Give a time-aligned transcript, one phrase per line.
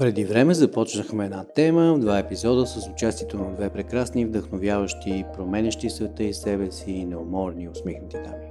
[0.00, 6.22] Преди време започнахме една тема, два епизода с участието на две прекрасни, вдъхновяващи, променящи света
[6.22, 8.46] и себе си неуморни усмихнати дами.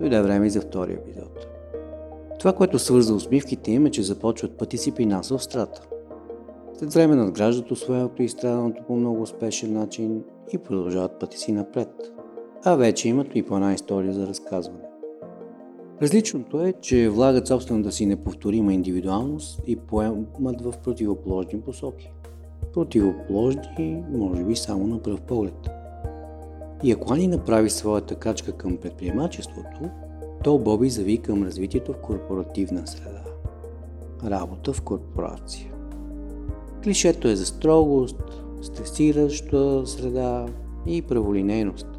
[0.00, 1.46] Дойде време и за втори епизод.
[2.38, 5.82] Това, което свърза усмивките им е, че започват пъти си при нас в страта.
[6.78, 12.12] След време надграждат освоеното и страданото по много успешен начин и продължават пъти си напред.
[12.64, 14.85] А вече имат и по една история за разказване.
[16.02, 22.12] Различното е, че влагат собствената си неповторима индивидуалност и поемат в противоположни посоки.
[22.74, 25.68] Противоположни, може би, само на пръв поглед.
[26.82, 29.90] И ако Ани направи своята качка към предприемачеството,
[30.44, 33.22] то Боби зави към развитието в корпоративна среда.
[34.24, 35.72] Работа в корпорация.
[36.84, 40.46] Клишето е за строгост, стресираща среда
[40.86, 41.95] и праволинейност.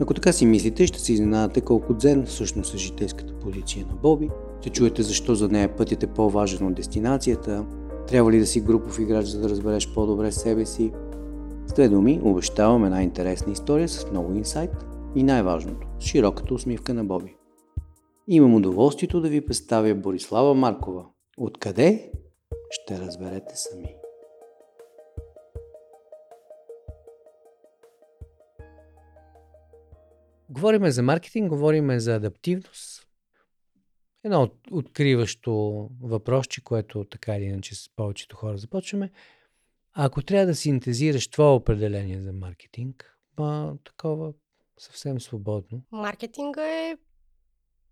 [0.00, 4.30] Ако така си мислите, ще се изненадате колко дзен всъщност е житейската позиция на Боби.
[4.60, 7.66] Ще чуете защо за нея пътят е по-важен от дестинацията,
[8.08, 10.92] трябва ли да си групов играч, за да разбереш по-добре себе си.
[11.66, 14.70] С две думи, обещавам една интересна история с много инсайт
[15.14, 17.36] и най-важното– широката усмивка на Боби.
[18.28, 21.04] Имам удоволствието да ви представя Борислава Маркова.
[21.38, 22.10] Откъде?
[22.70, 24.03] Ще разберете сами.
[30.50, 33.08] Говориме за маркетинг, говориме за адаптивност.
[34.24, 35.52] Едно от, откриващо
[36.02, 39.10] въпросче, което така или иначе с повечето хора започваме.
[39.92, 44.32] Ако трябва да синтезираш това определение за маркетинг, ба, такова
[44.78, 45.82] съвсем свободно.
[45.90, 46.96] Маркетинга е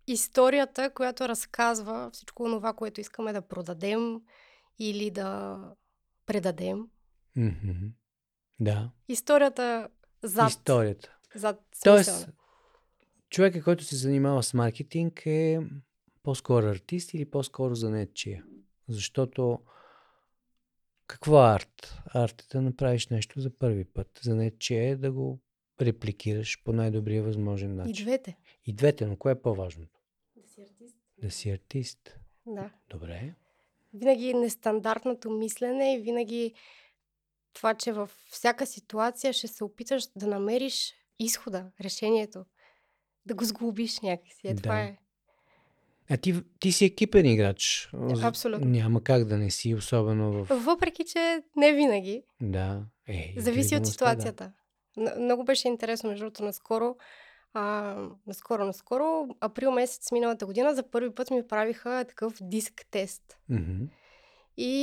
[0.07, 4.21] историята, която разказва всичко това, което искаме да продадем
[4.79, 5.59] или да
[6.27, 6.87] предадем.
[7.37, 7.91] Mm-hmm.
[8.61, 8.91] Да.
[9.09, 9.89] Историята
[10.23, 10.51] зад.
[10.51, 11.17] Историята.
[11.35, 12.29] Зад Тоест,
[13.33, 15.61] човека, който се занимава с маркетинг е
[16.23, 18.45] по-скоро артист или по-скоро занетчия.
[18.89, 19.59] Защото
[21.07, 21.95] какво е арт?
[22.15, 24.21] Арт е да направиш нещо за първи път.
[24.23, 25.41] Занетчия е да го
[25.81, 27.91] репликираш по най-добрия възможен начин.
[27.91, 28.37] И двете.
[28.67, 30.01] И двете, но кое е по-важното?
[30.37, 30.97] Да си артист.
[31.19, 32.19] Да си артист.
[32.47, 32.71] Да.
[32.91, 33.35] Добре.
[33.95, 36.55] Винаги нестандартното мислене и винаги
[37.53, 42.45] това, че във всяка ситуация ще се опиташ да намериш изхода, решението
[43.27, 44.41] да го сглобиш някакси.
[44.45, 44.63] Е, Да.
[44.63, 44.97] това е.
[46.11, 47.91] А ти, ти си екипен играч.
[48.23, 48.67] Абсолютно.
[48.67, 50.57] Няма как да не си, особено в...
[50.57, 52.23] Въпреки, че не винаги.
[52.41, 52.83] Да.
[53.09, 54.53] Е, Зависи от ситуацията.
[54.97, 56.97] Н- Много беше интересно, между другото, наскоро.
[57.55, 57.95] А,
[58.27, 63.23] наскоро, наскоро, април месец миналата година, за първи път ми правиха такъв диск тест.
[63.49, 63.59] Да.
[63.59, 63.85] Мгм.
[64.57, 64.75] И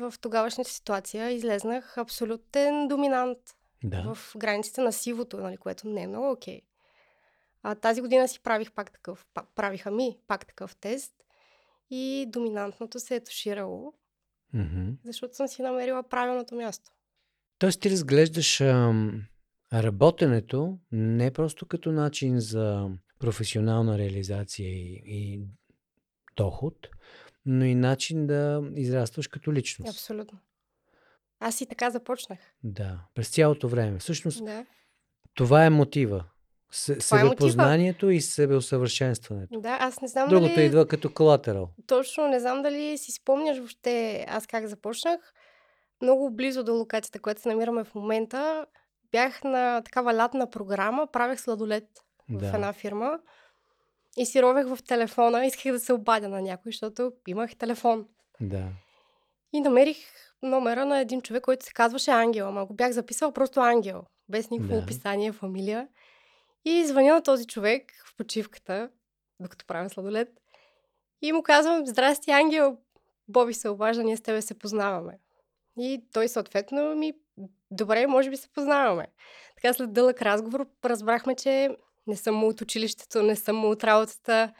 [0.00, 3.38] в тогавашната ситуация излезнах абсолютен доминант
[3.84, 4.14] Да.
[4.14, 6.60] в границите на сивото, нали, което не е много окей.
[7.66, 11.14] А тази година си правих пак такъв, правиха ми пак такъв тест
[11.90, 13.92] и доминантното се е туширало,
[14.54, 14.90] Мгм.
[15.04, 16.90] защото съм си намерила правилното място.
[17.58, 19.22] Тоест ти разглеждаш ам,
[19.72, 25.40] работенето не просто като начин за професионална реализация и, и
[26.36, 26.88] доход,
[27.46, 29.90] но и начин да израстваш като личност.
[29.90, 30.38] Абсолютно.
[31.40, 32.38] Аз и така започнах.
[32.62, 33.98] Да, през цялото време.
[33.98, 34.66] Всъщност Да.
[35.34, 36.24] това е мотива.
[36.76, 39.60] С, е себепознанието и себеусъвършенстването.
[39.60, 40.64] Да, аз не знам Другото дали...
[40.66, 41.68] идва като колатерал.
[41.86, 45.20] Точно не знам дали си спомняш въобще аз как започнах.
[46.02, 48.66] Много близо до локацията, която се намираме в момента,
[49.12, 51.84] бях на такава лятна програма, правех сладолет
[52.30, 52.46] в Да.
[52.46, 53.18] една фирма
[54.16, 58.06] и си ровех в телефона, исках да се обадя на някой, защото имах телефон.
[58.40, 58.64] Да.
[59.52, 59.96] И намерих
[60.42, 64.50] номера на един човек, който се казваше Ангел, ама го бях записала просто Ангел, без
[64.50, 64.82] никакво Да.
[64.82, 65.88] описание, фамилия.
[66.64, 68.90] И звъня на този човек в почивката,
[69.40, 70.28] докато правя сладолет.
[71.22, 72.78] И му казвам, здрасти, Ангел,
[73.28, 75.18] Боби се обажда, ние с тебе се познаваме.
[75.78, 77.12] И той съответно ми,
[77.70, 79.06] добре, може би се познаваме.
[79.56, 81.76] Така след дълъг разговор разбрахме, че
[82.06, 84.52] не съм му от училището, не съм му от работата.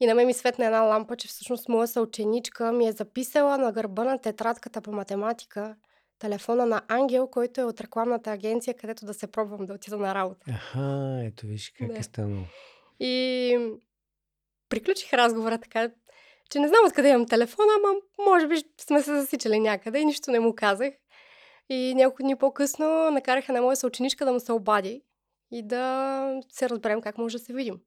[0.00, 3.72] И на мен ми светна една лампа, че всъщност моя съученичка ми е записала на
[3.72, 5.76] гърба на тетрадката по математика
[6.18, 10.14] телефона на Ангел, който е от рекламната агенция, където да се пробвам да отида на
[10.14, 10.46] работа.
[10.48, 11.98] Аха, ето виж как Да.
[11.98, 12.44] е станало.
[13.00, 13.58] И
[14.68, 15.90] приключих разговора така,
[16.50, 17.94] че не знам откъде имам телефона, ама
[18.30, 20.94] може би сме се засичали някъде и нищо не му казах.
[21.68, 25.02] И няколко дни по-късно накараха на моя съученичка да му се обади
[25.50, 27.80] и да се разберем как може да се видим.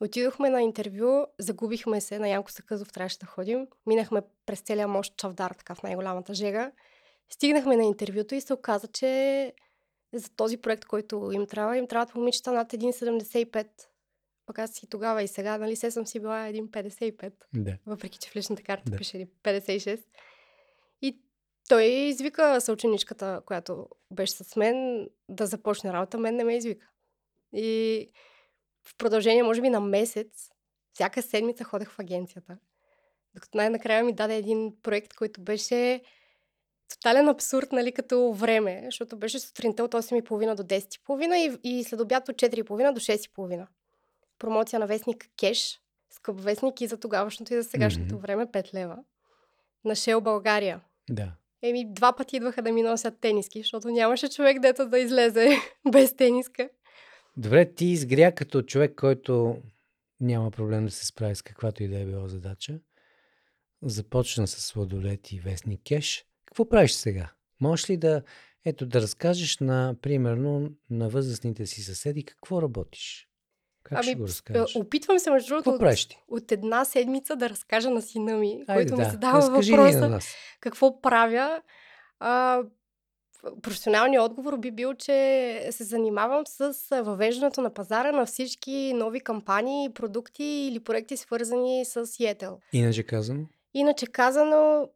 [0.00, 3.66] Отидохме на интервю, загубихме се, на Янко Сакъзов трябваше да ходим.
[3.86, 6.72] Минахме през целия мощ Чавдар, така в най-голямата жега.
[7.32, 9.52] Стигнахме на интервюто и се оказа, че
[10.12, 13.66] за този проект, който им трябва, им трябват момичета над 1,75.
[14.46, 17.76] Пък аз и тогава и сега, нали, се съм си била един 55, Да.
[17.86, 18.96] въпреки че в личната карта Да.
[18.96, 20.04] пише един 56.
[21.02, 21.18] И
[21.68, 26.86] той извика съученичката, която беше с мен, да започне работа, мен не ме извика.
[27.52, 28.10] И
[28.82, 30.50] в продължение, може би на месец,
[30.92, 32.58] всяка седмица ходех в агенцията.
[33.34, 36.02] Докато най-накрая ми даде един проект, който беше
[36.90, 42.00] тотален абсурд, нали, като време, защото беше сутринта от 8.30 до 10.30 и, и след
[42.00, 43.66] обяд от 4.30 до 6.30.
[44.38, 48.22] Промоция на вестник Кеш, скъп вестник и за тогавашното и за сегашното Мгм.
[48.22, 48.96] време 5 лева.
[49.84, 50.80] На Шел България.
[51.10, 51.32] Да.
[51.62, 55.56] Еми, два пъти идваха да ми носят тениски, защото нямаше човек, дето да излезе
[55.92, 56.68] без тениска.
[57.36, 59.56] Добре, ти изгря като човек, който
[60.20, 62.78] няма проблем да се справи с каквато и да е била задача.
[63.82, 66.24] Започна с сладолет и вестник кеш.
[66.50, 67.30] Какво правиш сега?
[67.60, 68.22] Можеш ли да,
[68.64, 73.28] ето, да разкажеш на, примерно, на възрастните си съседи какво работиш?
[73.82, 74.76] Как ще го разкажеш?
[74.76, 78.98] опитвам се, между другото, от, от една седмица да разкажа на сина ми, Айде, който
[78.98, 79.10] ми да.
[79.10, 80.20] задава Разкажи въпроса на
[80.60, 81.62] какво правя.
[82.18, 82.62] А,
[83.62, 89.92] професионалният отговор би бил, че се занимавам с въвеждането на пазара на всички нови кампании,
[89.92, 92.56] продукти или проекти, свързани с Yettel.
[92.72, 93.46] Иначе казано?
[93.74, 94.88] Иначе казано,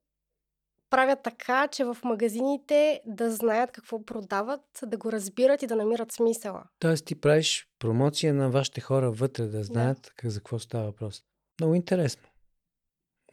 [0.91, 6.13] правя така, че в магазините да знаят какво продават, да го разбират и да намират
[6.13, 6.65] смисъла.
[6.79, 11.23] Тоест ти правиш промоция на вашите хора вътре, да знаят как, за какво става въпрос.
[11.61, 12.23] Много интересно.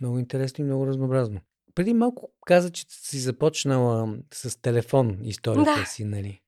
[0.02, 1.42] Много интересно и много разнообразно.
[1.76, 5.86] Преди малко каза, че си започнала с телефон историята Да.
[5.86, 6.42] си, нали?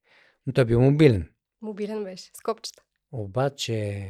[0.48, 1.30] Но той бил мобилен.
[1.62, 2.84] Мобилен беше, с копчета.
[3.12, 4.08] Обаче,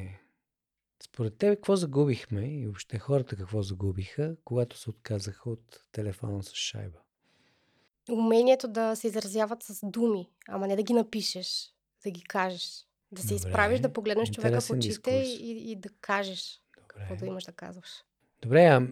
[1.06, 6.54] според тебе, какво загубихме и въобще хората какво загубиха, когато се отказаха от телефона с
[6.54, 7.00] шайба?
[8.12, 11.74] Умението да се изразяват с думи, ама не да ги напишеш,
[12.04, 12.88] да ги кажеш.
[13.12, 17.16] Да се Добре, изправиш, да погледнеш човека в очите и, и да кажеш какво да
[17.16, 17.28] Добре.
[17.28, 17.90] имаш да казваш.
[18.42, 18.88] Добре, а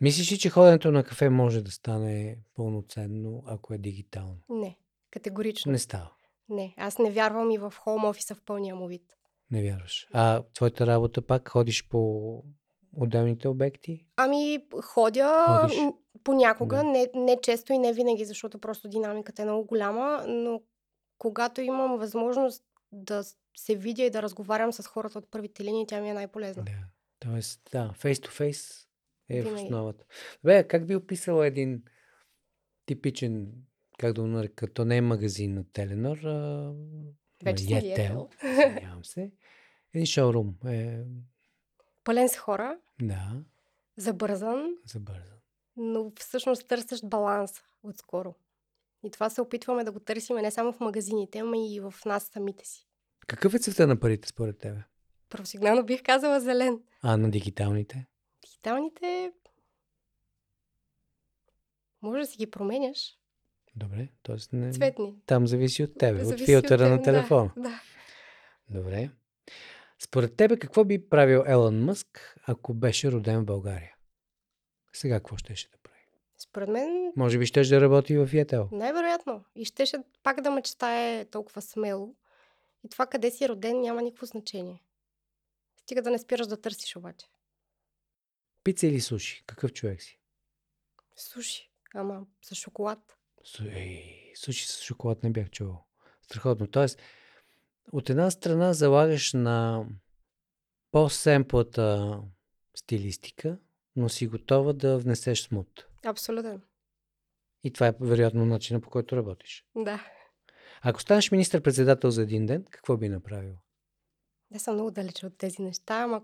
[0.00, 4.38] мислиш ли, че ходенето на кафе може да стане пълноценно, ако е дигитално?
[4.48, 4.78] Не,
[5.10, 5.72] категорично.
[5.72, 6.10] Не става.
[6.48, 9.16] Не, аз не вярвам и в хоум офиса в пълния му вид.
[9.52, 10.08] Не вярваш.
[10.12, 12.44] А твоята работа пак ходиш по
[12.96, 14.06] отделните обекти?
[14.16, 15.78] Ами, ходя Ходиш.
[16.24, 16.82] понякога, Да.
[16.82, 20.62] не, не често и не винаги, защото просто динамиката е много голяма, но
[21.18, 23.24] когато имам възможност да
[23.56, 26.62] се видя и да разговарям с хората от първите линии, тя ми е най-полезна.
[26.62, 26.72] Да.
[27.18, 28.86] Тоест, да, face to face
[29.28, 30.04] е в основата.
[30.46, 31.82] А как би описала един
[32.86, 33.52] типичен,
[33.98, 36.72] как да го нарека, то не е магазин на Теленор, а
[37.44, 39.30] Вече извинявам се.
[39.94, 40.54] Един шоурум.
[40.66, 41.04] Е,
[42.04, 43.32] Пълен с хора, да,
[43.96, 45.38] забързан, забързан.
[45.76, 48.34] но всъщност търсещ баланс отскоро.
[49.04, 52.24] И това се опитваме да го търсим не само в магазините, ама и в нас
[52.24, 52.86] самите си.
[53.26, 54.82] Какъв е цвета на парите според тебе?
[55.28, 56.80] Професионално бих казала зелен.
[57.02, 58.06] А на дигиталните?
[58.44, 59.32] Дигиталните
[62.02, 63.18] може да си ги променяш.
[63.76, 64.56] Добре, т.е.
[64.56, 64.72] не...
[64.72, 65.14] Цветни.
[65.26, 67.52] там зависи от тебе, от Зависи филтъра на теб, телефона.
[67.56, 67.80] Да, да.
[68.70, 69.10] Добре.
[70.02, 73.94] Според тебе какво би правил Елън Мъск, ако беше роден в България?
[74.92, 75.98] Сега какво щеше да прави?
[76.38, 78.72] Според мен Може би щеше да работи в Yettel.
[78.72, 79.44] най-вероятно.
[79.54, 82.14] И щеше пак да мечтае толкова смело.
[82.84, 84.82] И това къде си роден няма никакво значение.
[85.82, 87.26] Стига да не спираш да търсиш обаче.
[88.64, 89.44] Пица или суши?
[89.46, 90.18] Какъв човек си?
[91.16, 91.70] Суши.
[91.94, 93.16] Ама с шоколад.
[93.44, 93.62] Су...
[93.64, 95.84] Ей, суши с шоколад не бях чувал.
[96.22, 96.66] Страхотно.
[96.66, 96.98] Тоест,
[97.92, 99.86] от една страна залагаш на
[100.90, 102.18] по-семплата
[102.76, 103.58] стилистика,
[103.96, 105.86] но си готова да внесеш смут.
[106.04, 106.60] Абсолютно.
[107.64, 109.64] И това е вероятно начина по който работиш.
[109.76, 110.06] Да.
[110.82, 113.54] Ако станеш министър-председател за един ден, какво би направил?
[114.50, 116.22] Не съм много далече от тези неща, ама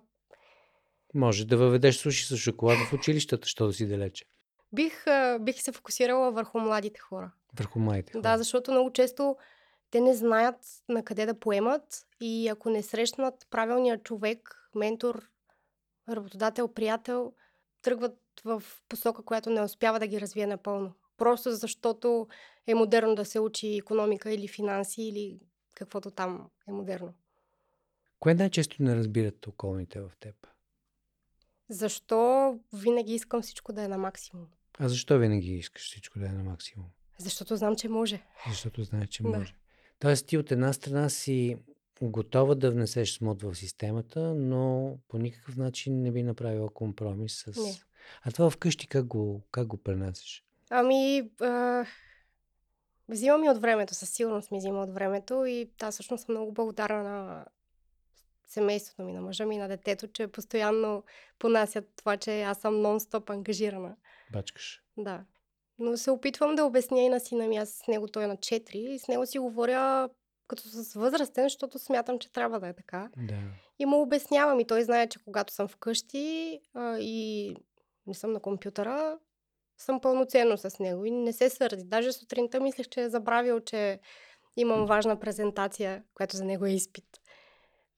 [1.14, 4.24] Може да въведеш суши с шоколад в училищата, що да си далече.
[4.72, 5.04] бих,
[5.40, 7.32] бих се фокусирала върху младите хора.
[7.58, 8.22] Върху младите хора.
[8.22, 9.36] Да, защото много често
[9.90, 10.56] те не знаят
[10.88, 15.28] на къде да поемат и ако не срещнат правилния човек, ментор,
[16.08, 17.32] работодател, приятел,
[17.82, 20.92] тръгват в посока, която не успява да ги развие напълно.
[21.16, 22.28] Просто защото
[22.66, 25.40] е модерно да се учи економика или финанси или
[25.74, 27.14] каквото там е модерно.
[28.20, 30.46] Кое най-често не разбират околните в теб?
[31.68, 34.46] Защо винаги искам всичко да е на максимум?
[34.78, 36.86] А защо винаги искаш всичко да е на максимум?
[37.18, 38.22] Защото знам, че може.
[38.48, 39.46] Защото знаеш, че Да.
[39.98, 41.56] Тоест ти от една страна си
[42.02, 47.56] готова да внесеш смут в системата, но по никакъв начин не би направила компромис с...
[47.56, 47.74] Не.
[48.22, 50.44] А това вкъщи как го, как го пренасеш?
[50.70, 51.84] Ами, а,
[53.08, 56.52] взимам и от времето, със сигурност ми взима от времето и аз всъщност съм много
[56.52, 57.44] благодарна на
[58.46, 61.04] семейството ми, на мъжа ми, на детето, че постоянно
[61.38, 63.96] понасят това, че аз съм нон-стоп ангажирана.
[64.32, 64.82] Бачкаш.
[64.96, 65.24] Да.
[65.78, 67.56] Но се опитвам да обясня и на сина ми.
[67.56, 70.08] Аз с него той е на 4 и с него си говоря
[70.48, 73.08] като с възрастен, защото смятам, че трябва да е така.
[73.16, 73.38] Да.
[73.78, 77.54] И му обяснявам и той знае, че когато съм вкъщи а, и
[78.06, 79.18] не съм на компютъра,
[79.78, 81.84] съм пълноценно с него и не се сърди.
[81.84, 84.00] Даже сутринта мислех, че е забравил, че
[84.56, 87.04] имам важна презентация, която за него е изпит.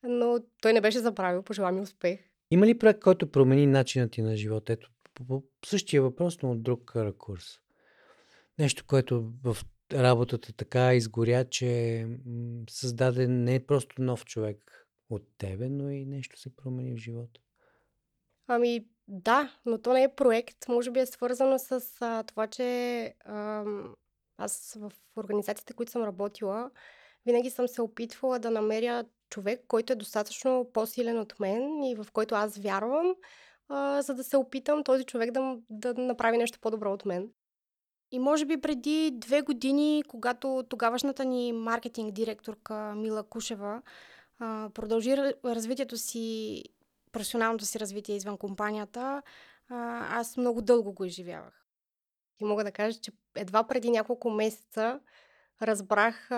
[0.03, 2.21] Но той не беше забравил, пожела ми успех.
[2.51, 4.73] Има ли проект, който промени начинът ти на живота?
[4.73, 7.45] Ето, по същия въпрос, но от друг ракурс.
[8.61, 9.57] Нещо, което в
[9.93, 12.07] работата така изгоря, че
[12.71, 17.41] създаде не просто нов човек от тебе, но и нещо се промени в живота.
[18.47, 20.69] Ами да, но то не е проект.
[20.69, 23.95] Може би е свързано с а, това, че ам,
[24.39, 26.71] аз в организациите, които съм работила,
[27.27, 32.07] винаги съм се опитвала да намеря човек, който е достатъчно по-силен от мен и в
[32.13, 33.15] който аз вярвам,
[33.69, 37.31] а, за да се опитам този човек да, да направи нещо по-добро от мен.
[38.13, 43.83] И може би преди две години, когато тогавашната ни маркетинг директорка Мила Кушева
[44.75, 46.63] продължи развитието си,
[47.13, 49.23] професионалното си развитие извън компанията,
[50.11, 51.67] аз много дълго го изживявах.
[52.41, 55.01] И мога да кажа, че едва преди няколко месеца
[55.63, 56.29] разбрах,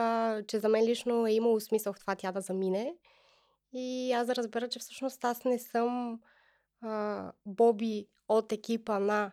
[0.47, 2.95] че за мен лично е имало смисъл в това тя да замине.
[3.73, 6.21] И аз да разбера, че всъщност аз не съм
[6.81, 9.33] а, Боби от екипа на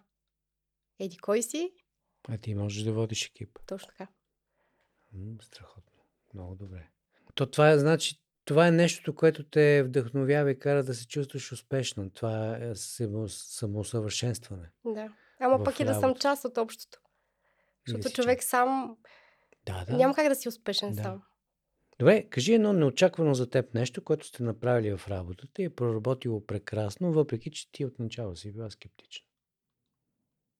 [0.99, 1.73] Еди кой си.
[2.27, 3.59] А ти можеш да водиш екип.
[3.65, 4.07] Точно така.
[5.13, 5.91] М, страхотно.
[6.33, 6.87] Много добре.
[7.35, 11.51] То това е, значи, това е нещото, което те вдъхновява и кара да се чувстваш
[11.51, 12.09] успешно.
[12.09, 14.69] Това е само- самоусъвършенстване.
[14.85, 15.13] Да.
[15.39, 16.99] Ама пък и да съм част от общото.
[17.87, 18.97] Защото човек сам
[19.65, 19.97] Да, да.
[19.97, 21.03] няма как да си успешен Да.
[21.03, 21.21] сам.
[21.99, 26.45] Добре, кажи едно неочаквано за теб нещо, което сте направили в работата и е проработило
[26.45, 29.25] прекрасно, въпреки че ти отначало си била скептична.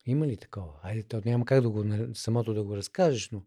[0.06, 0.74] Има ли такова?
[0.84, 3.42] Айде, то няма как да го, на- самото да го разкажеш, но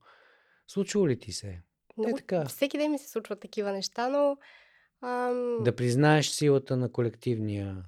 [0.67, 1.61] случило ли ти се?
[1.99, 2.45] Много, така.
[2.45, 4.37] Всеки ден ми се случват такива неща, но
[5.03, 7.85] ам, Да признаеш силата на колективния...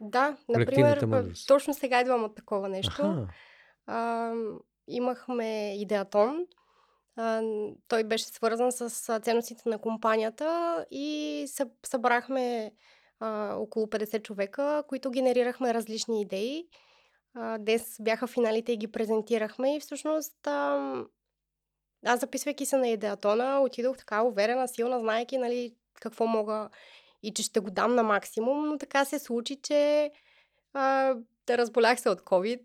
[0.00, 1.48] да, например, мъдрост.
[1.48, 3.02] точно сега идвам от такова нещо.
[3.02, 3.28] Аха,
[3.86, 6.46] Ам, имахме идеатон.
[7.88, 8.90] Той беше свързан с
[9.20, 11.44] ценностите на компанията и
[11.86, 12.72] събрахме
[13.20, 16.68] а, около 50 човека, които генерирахме различни идеи.
[17.34, 20.46] А, днес бяха финалите и ги презентирахме и всъщност
[22.06, 26.68] аз записвайки се на идеатона, отидох така уверена, силна, знаеки нали, какво мога
[27.22, 30.10] и че ще го дам на максимум, но така се случи, че
[30.72, 31.14] а,
[31.48, 32.62] разболях се от COVID.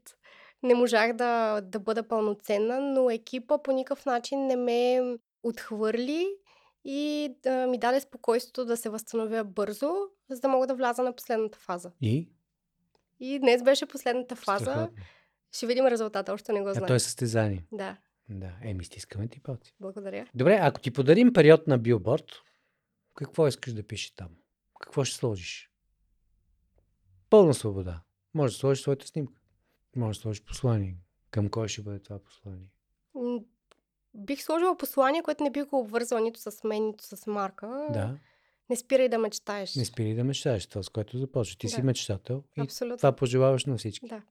[0.64, 5.02] Не можах да, да бъда пълноценна, но екипа по никакъв начин не ме
[5.44, 6.28] отхвърли
[6.86, 9.94] и да ми даде спокойствието да се възстановя бързо,
[10.30, 11.92] за да мога да вляза на последната фаза.
[12.02, 12.30] и?
[13.20, 14.64] И днес беше последната фаза.
[14.64, 14.98] Страхотно.
[15.52, 16.88] Ще видим резултата, още не го А знам.
[16.88, 17.66] то е състезание.
[17.72, 17.98] Да,
[18.30, 19.76] Да, еми стискаме ти палци.
[19.80, 20.28] благодаря.
[20.36, 22.26] Добре, ако ти подарим период на билборд,
[23.14, 24.30] какво искаш да пише там?
[24.80, 25.72] Какво ще сложиш?
[27.30, 28.02] Пълна свобода.
[28.34, 29.34] Може да сложиш своята снимка.
[29.96, 30.98] Може да сложиш послание.
[31.32, 32.68] Към кой ще бъде това послание?
[34.14, 37.88] Бих сложила послание, което не бих го обвързала нито с мен, нито с Марка.
[37.90, 38.18] Да,
[38.70, 39.76] Не спирай да мечтаеш.
[39.76, 40.68] не спири да мечтаеш.
[40.68, 41.58] Това, с което започва.
[41.58, 41.84] Ти си Да.
[41.84, 42.98] мечтател и Абсолютно.
[42.98, 44.08] това пожелаваш на всички.
[44.08, 44.22] Да.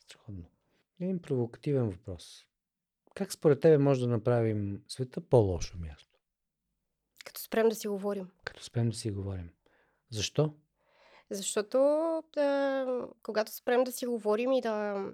[0.00, 0.44] Страхотно.
[1.00, 2.46] Един провокативен въпрос.
[3.14, 6.18] Как според тебе може да направим света по-лошо място?
[7.24, 8.28] Като спрем да си говорим.
[8.44, 9.50] Като спрем да си говорим.
[10.10, 10.54] Защо?
[11.30, 11.78] Защото
[12.36, 15.04] а, когато спрем да си говорим и да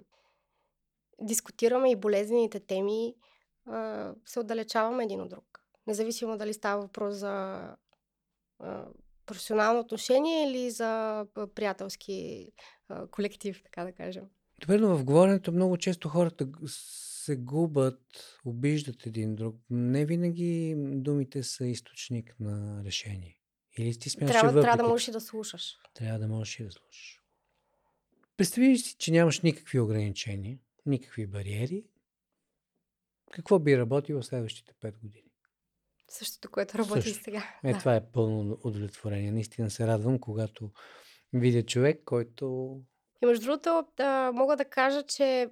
[1.21, 3.15] дискутираме и болезнените теми,
[4.25, 5.61] се отдалечаваме един от друг.
[5.87, 7.61] Независимо дали става въпрос за
[9.25, 12.49] професионално отношение или за приятелски
[13.11, 14.23] колектив, така да кажем.
[14.61, 18.01] Добре, но в говоренето много често хората се губят,
[18.45, 19.55] обиждат един друг.
[19.69, 23.37] Не винаги думите са източник на решение.
[23.77, 25.77] Или ти смяташ, че Трябва, трябва да можеш и да слушаш.
[25.93, 27.23] Трябва да можеш и да слушаш.
[28.37, 31.83] Представи си, че нямаш никакви ограничения, никакви бариери.
[33.31, 35.26] Какво би работило в следващите 5 години?
[36.09, 37.23] Същото, което работи и Също.
[37.23, 37.43] сега.
[37.63, 37.79] Е, да.
[37.79, 39.31] това е пълно удовлетворение.
[39.31, 40.71] Наистина се радвам, когато
[41.33, 42.77] видя човек, който...
[43.23, 45.49] И между другото, да, мога да кажа, че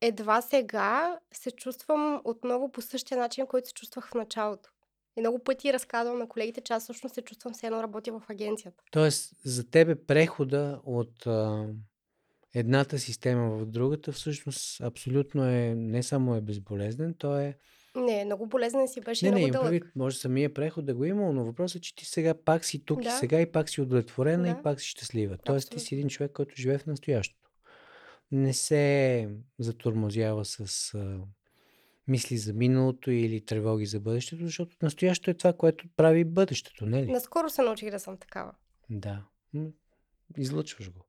[0.00, 4.70] едва сега се чувствам отново по същия начин, който се чувствах в началото.
[5.16, 8.22] И много пъти разказвам на колегите, че аз всъщност се чувствам все едно работя в
[8.30, 8.82] агенцията.
[8.90, 11.66] Тоест, за тебе прехода от а,
[12.54, 17.58] едната система в другата всъщност абсолютно е, не само е безболезнен, то е
[17.96, 19.70] Не, много болезнен си беше и Не, не, много имам дълъг.
[19.70, 22.84] предвид, може самия преход да го има, но въпросът е, че ти сега пак си
[22.84, 23.10] тук и Да.
[23.10, 24.62] сега и пак си удовлетворена и Да.
[24.62, 25.38] пак си щастлива.
[25.38, 27.50] Тоест ти си един човек, който живее в настоящето.
[28.30, 30.60] Не се затормозява с
[30.94, 31.18] а,
[32.08, 37.02] мисли за миналото или тревоги за бъдещето, защото настоящето е това, което прави бъдещето, не
[37.02, 37.12] ли?
[37.12, 38.52] Наскоро се научих да съм такава.
[38.90, 39.24] Да.
[40.38, 41.00] Излъчваш го.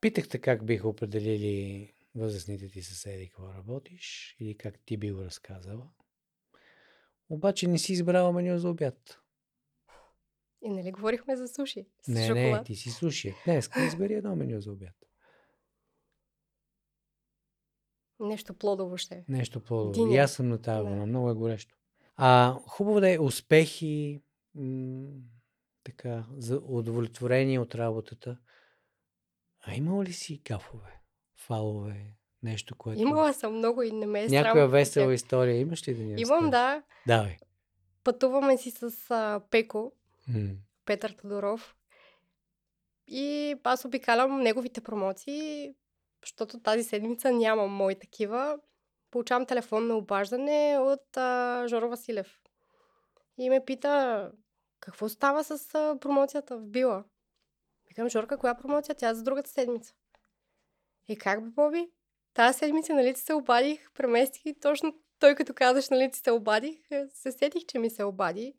[0.00, 5.88] Питахте как биха определили възрастните ти съседи какво работиш или как ти би го разказала.
[7.28, 9.20] Обаче не си избрала меню за обяд.
[10.62, 12.60] И нали говорихме за суши с Не, шоколад.
[12.60, 13.34] не, ти си суши.
[13.44, 14.94] Днес избери едно меню за обяд.
[18.20, 19.24] Нещо плодово ще.
[19.28, 20.14] Нещо по Диня.
[20.14, 21.06] И аз съм на тази Да.
[21.06, 21.76] Много е горещо.
[22.16, 24.22] А, хубаво да е успехи,
[24.54, 25.20] м-
[25.84, 28.38] така, за удовлетворение от работата.
[29.60, 31.00] А имала ли си гафове,
[31.46, 32.06] фалове,
[32.42, 33.00] нещо, което...
[33.00, 34.70] Имала съм много и не ме е Някоя срам.
[34.70, 36.50] весела Тя- история имаш ли да ни Имам, разкажеш?
[36.50, 36.82] да.
[37.08, 37.36] Давай.
[38.04, 39.92] Пътуваме си с а, Пеко,
[40.28, 40.50] М.
[40.84, 41.76] Петър Тодоров.
[43.06, 45.74] И аз обикалям неговите промоции,
[46.22, 48.58] защото тази седмица нямам мои такива.
[49.10, 52.40] Получавам телефонно обаждане от а, Жоро Василев.
[53.38, 54.30] И ме пита,
[54.80, 57.04] какво става с а, промоцията в Била?
[57.88, 58.94] Викам, Жорка, коя промоция?
[58.94, 59.94] Тя е за другата седмица.
[61.08, 61.88] И как бе, Боби?
[62.34, 67.06] Тази седмица, нали се обадих, преместих и точно той като казаш, нали се обадих, е,
[67.14, 68.54] се сетих, че ми се обади.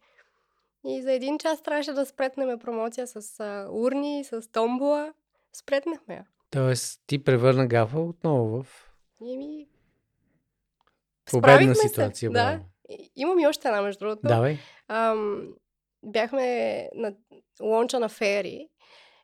[0.88, 5.14] И за един час трябваше да спретнем промоция с а, урни, с томбола.
[5.54, 6.26] Спретнахме я.
[6.50, 8.90] Тоест, ти превърна гафа отново в
[9.26, 9.68] И ми...
[11.32, 12.32] победна Справихме се, ситуация.
[12.32, 12.60] да.
[13.16, 14.28] Имам и още една, между другото.
[14.28, 14.58] Давай.
[14.88, 15.48] Ам,
[16.04, 17.14] бяхме на
[17.62, 18.70] лонча на Фери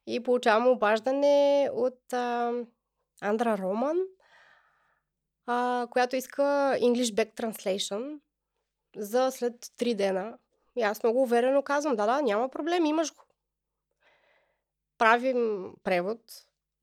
[0.07, 2.67] и получавам обаждане от ам,
[3.21, 3.97] Андра Роман,
[5.45, 6.41] а, която иска
[6.81, 8.19] English Back Translation
[8.95, 10.37] за след 3 дена.
[10.75, 13.23] И аз много уверено казвам, да, да, няма проблем, имаш го.
[14.97, 16.19] Правим превод,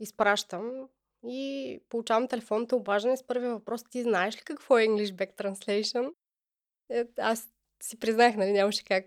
[0.00, 0.88] изпращам
[1.26, 3.84] и получавам телефонното обаждане с първия въпрос.
[3.84, 6.12] Ти знаеш ли какво е English Back Translation?
[6.90, 7.48] Е, аз
[7.82, 9.04] си признах, нали, нямаше как,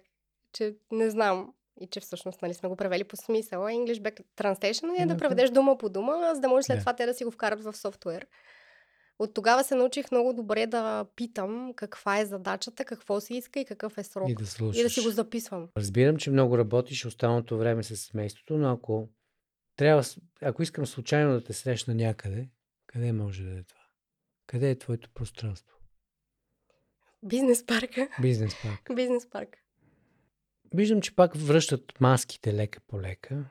[0.54, 3.70] че не знам и че всъщност нали, сме го превели по смисъла.
[3.70, 6.80] English Back Translation е да преведеш дума по дума, за да може след Да.
[6.80, 8.28] това те да си го вкарат в софтуер.
[9.20, 13.66] От тогава се научих много добре да питам каква е задачата, какво се иска и
[13.66, 14.30] какъв е срок.
[14.30, 14.80] И да слушаш.
[14.80, 15.70] И да си го записвам.
[15.78, 19.10] Разбирам, че много работиш останалото време с семейството, но ако
[19.76, 20.04] трябва,
[20.42, 22.50] ако искам случайно да те срещна някъде,
[22.88, 23.82] къде може да е това?
[24.48, 25.78] Къде е твоето пространство?
[27.24, 28.10] Бизнес парка.
[28.22, 28.96] Бизнес парк.
[28.96, 29.58] Бизнес парк.
[30.76, 33.46] Виждам, че пак връщат маските лека по лека.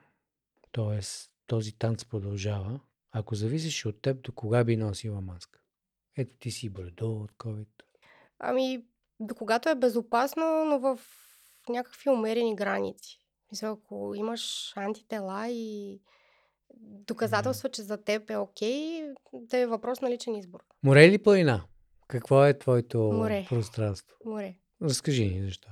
[0.73, 2.81] Тоест, този танц продължава.
[3.13, 5.61] Ако зависиш от теб, до кога би носила маска?
[6.17, 7.69] Ето ти си бърдо от COVID.
[8.39, 8.85] Ами,
[9.21, 11.01] до когато е безопасно, но в
[11.69, 13.19] някакви умерени граници.
[13.53, 16.01] Мисля, ако имаш антитела и
[16.81, 19.03] доказателства, че за теб е окей,
[19.33, 20.61] да е въпрос на личен избор.
[20.83, 21.65] Море или планина?
[22.09, 23.47] Какво е твоето Море.
[23.49, 24.17] пространство?
[24.25, 24.55] Море.
[24.83, 25.69] Разкажи ни защо.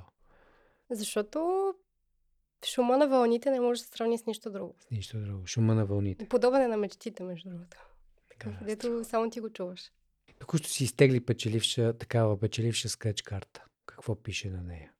[0.90, 1.74] Защото
[2.66, 4.74] шума на вълните не може да се сравни с нищо друго.
[4.80, 5.46] С нищо друго.
[5.46, 6.28] Шума на вълните.
[6.28, 7.76] Подобен е на мечтите, между другото.
[8.30, 9.92] Така, Където само ти го чуваш.
[10.38, 13.64] Току-що си изтегли печеливша, такава печеливша скреч карта.
[13.86, 14.92] Какво пише на нея?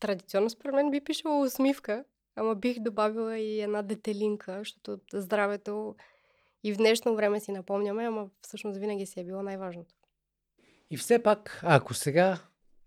[0.00, 2.04] Традиционно според мен би пишела усмивка,
[2.36, 5.96] ама бих добавила и една детелинка, защото здравето
[6.64, 9.94] и в днешно време си напомняме, ама всъщност винаги си е било най-важното.
[10.90, 12.38] И все пак, ако сега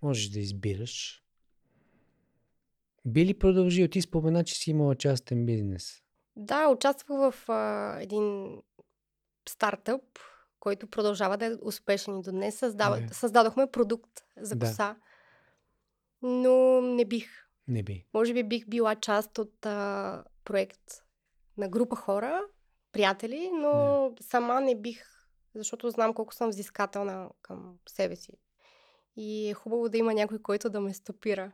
[0.01, 1.23] можеш да избираш,
[3.05, 3.87] би ли продължил?
[3.87, 6.01] Ти спомена, че си имала частен бизнес.
[6.35, 8.57] Да, участвах в а, един
[9.49, 10.01] стартъп,
[10.59, 12.55] който продължава да е успешен и до днес.
[12.57, 13.13] Създава, Добре.
[13.13, 14.65] създадохме продукт за Да.
[14.65, 14.95] коса,
[16.21, 17.29] но не бих.
[17.67, 18.05] Не би.
[18.13, 20.81] Може би бих била част от а, проект
[21.57, 22.41] на група хора,
[22.91, 25.03] приятели, но сама не бих,
[25.55, 28.31] защото знам колко съм взискателна към себе си.
[29.15, 31.51] И е хубаво да има някой, който да ме стопира,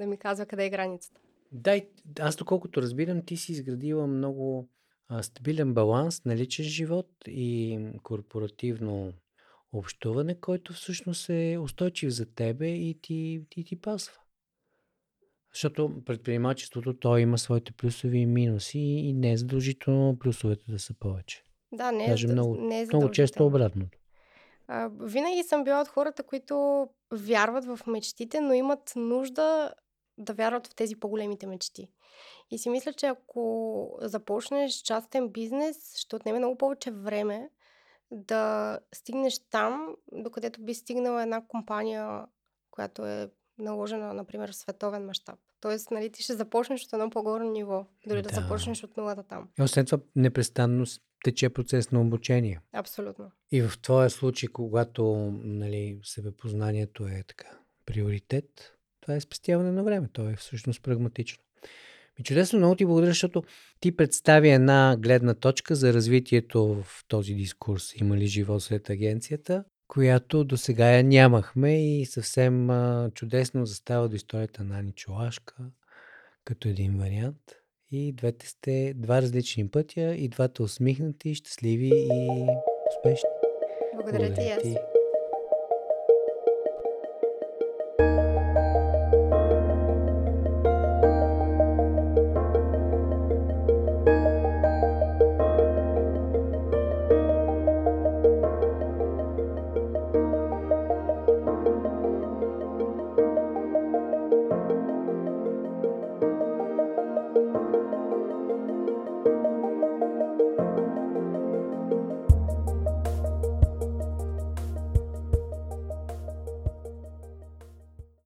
[0.00, 1.20] да ми казва къде е границата.
[1.52, 1.88] Дай,
[2.20, 4.68] аз доколкото разбирам, ти си изградила много
[5.08, 9.12] а, стабилен баланс на личен живот и корпоративно
[9.72, 14.18] общуване, който всъщност е устойчив за тебе и ти, ти, ти пасва.
[15.52, 20.94] Защото предприемачеството, то има своите плюсови и минуси и не е задължително плюсовете да са
[20.94, 21.44] повече.
[21.72, 23.98] Да, не е, Даже много- не е Много често обратното.
[24.68, 29.74] А, винаги съм била от хората, които вярват в мечтите, но имат нужда
[30.20, 31.90] да вярват в тези по-големите мечти.
[32.50, 37.50] И си мисля, че ако започнеш частен бизнес, ще отнеме много повече време,
[38.10, 42.26] да стигнеш там, докъдето би стигнала една компания,
[42.70, 45.38] която е наложена, например, в световен мащаб.
[45.60, 48.34] Тоест, нали, ти ще започнеш от едно по-горно ниво, дори да, Да.
[48.34, 49.48] започнеш от нулата там.
[49.58, 50.84] И освен това, непрестанно
[51.24, 52.60] тече процес на обучение.
[52.72, 53.30] Абсолютно.
[53.52, 55.04] И в твоя случай, когато
[55.44, 57.48] нали, себепознанието е така
[57.86, 60.08] приоритет, това е спестяване на време.
[60.12, 61.42] То е всъщност прагматично.
[62.20, 63.42] И чудесно, много ти благодаря, защото
[63.80, 67.92] ти представи една гледна точка за развитието в този дискурс.
[67.96, 74.08] Има ли живот след агенцията, която до сега я нямахме и съвсем а, чудесно застава
[74.08, 75.54] до историята на Ани Чолашка
[76.44, 77.36] като един вариант.
[77.92, 82.46] И двете сте два различни пътя и двата усмихнати, щастливи и
[82.90, 83.30] успешни.
[83.94, 84.99] Благодаря ти и аз.